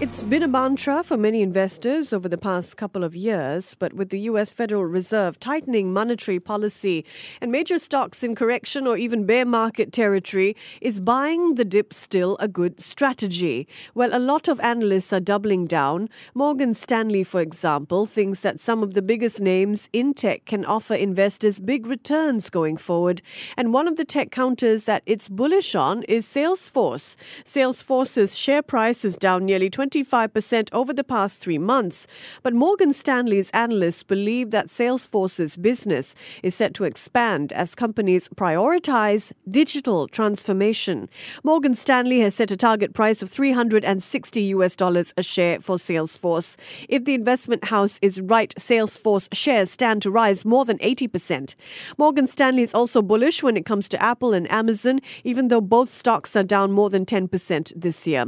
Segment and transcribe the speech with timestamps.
[0.00, 4.08] It's been a mantra for many investors over the past couple of years, but with
[4.08, 7.04] the US Federal Reserve tightening monetary policy
[7.38, 12.38] and major stocks in correction or even bear market territory, is buying the dip still
[12.40, 13.68] a good strategy?
[13.94, 16.08] Well, a lot of analysts are doubling down.
[16.32, 20.94] Morgan Stanley, for example, thinks that some of the biggest names in tech can offer
[20.94, 23.20] investors big returns going forward.
[23.54, 27.16] And one of the tech counters that it's bullish on is Salesforce.
[27.44, 32.06] Salesforce's share price is down nearly 20 25% over the past three months.
[32.42, 39.32] But Morgan Stanley's analysts believe that Salesforce's business is set to expand as companies prioritize
[39.50, 41.08] digital transformation.
[41.42, 46.56] Morgan Stanley has set a target price of 360 US dollars a share for Salesforce.
[46.88, 51.54] If the investment house is right, Salesforce shares stand to rise more than 80%.
[51.98, 55.88] Morgan Stanley is also bullish when it comes to Apple and Amazon, even though both
[55.88, 58.26] stocks are down more than 10% this year.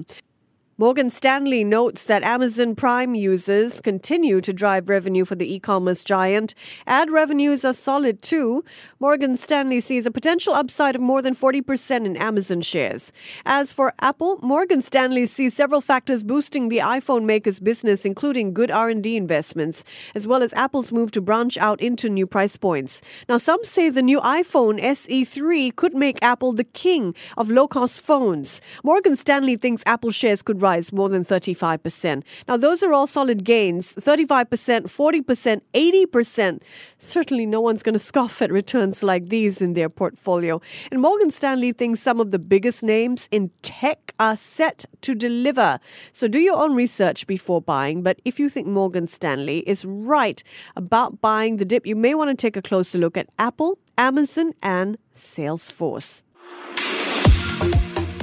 [0.78, 6.02] Morgan Stanley notes that Amazon Prime users continue to drive revenue for the e commerce
[6.02, 6.54] giant.
[6.86, 8.64] Ad revenues are solid too.
[8.98, 13.12] Morgan Stanley sees a potential upside of more than 40% in Amazon shares.
[13.44, 18.70] As for Apple, Morgan Stanley sees several factors boosting the iPhone maker's business, including good
[18.70, 19.84] R&D investments,
[20.14, 23.02] as well as Apple's move to branch out into new price points.
[23.28, 28.62] Now, some say the new iPhone SE3 could make Apple the king of low-cost phones.
[28.82, 32.22] Morgan Stanley thinks Apple shares could rise more than 35%.
[32.48, 36.62] Now, those are all solid gains 35%, 40%, 80%.
[36.98, 40.60] Certainly, no one's going to scoff at returns like these in their portfolio.
[40.90, 45.80] And Morgan Stanley thinks some of the biggest names in tech are set to deliver.
[46.12, 48.02] So, do your own research before buying.
[48.02, 50.42] But if you think Morgan Stanley is right
[50.76, 54.52] about buying the dip, you may want to take a closer look at Apple, Amazon,
[54.62, 56.22] and Salesforce.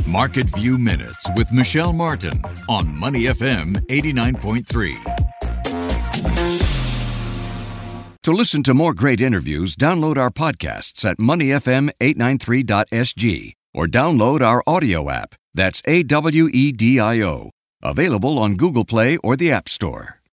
[0.09, 4.95] Market View Minutes with Michelle Martin on Money FM 89.3.
[8.23, 15.11] To listen to more great interviews, download our podcasts at moneyfm893.sg or download our audio
[15.11, 15.35] app.
[15.53, 17.51] That's A W E D I O.
[17.83, 20.18] Available on Google Play or the App Store.